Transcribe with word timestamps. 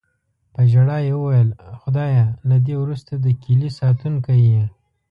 په 0.53 0.61
ژړا 0.71 0.97
یې 1.07 1.13
وویل: 1.17 1.49
"خدایه، 1.81 2.25
له 2.49 2.57
دې 2.65 2.75
وروسته 2.79 3.13
د 3.17 3.25
کیلي 3.43 3.69
ساتونکی 3.79 4.39
یې". 4.53 4.63